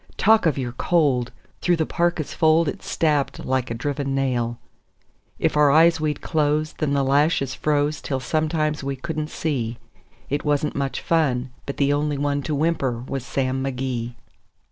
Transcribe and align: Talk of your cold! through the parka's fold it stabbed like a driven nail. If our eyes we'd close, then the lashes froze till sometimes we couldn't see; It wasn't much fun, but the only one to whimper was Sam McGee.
Talk 0.17 0.47
of 0.47 0.57
your 0.57 0.71
cold! 0.71 1.31
through 1.61 1.75
the 1.75 1.85
parka's 1.85 2.33
fold 2.33 2.67
it 2.67 2.81
stabbed 2.81 3.45
like 3.45 3.69
a 3.69 3.75
driven 3.75 4.15
nail. 4.15 4.57
If 5.37 5.55
our 5.55 5.69
eyes 5.69 6.01
we'd 6.01 6.21
close, 6.21 6.73
then 6.73 6.93
the 6.93 7.03
lashes 7.03 7.53
froze 7.53 8.01
till 8.01 8.19
sometimes 8.19 8.83
we 8.83 8.95
couldn't 8.95 9.29
see; 9.29 9.77
It 10.27 10.43
wasn't 10.43 10.73
much 10.73 11.01
fun, 11.01 11.51
but 11.67 11.77
the 11.77 11.93
only 11.93 12.17
one 12.17 12.41
to 12.49 12.55
whimper 12.55 12.97
was 13.07 13.23
Sam 13.23 13.63
McGee. 13.63 14.15